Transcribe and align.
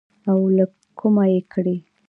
او 0.29 0.39
له 0.57 0.65
کومه 0.99 1.23
يې 1.33 1.39
کړې. 1.53 1.75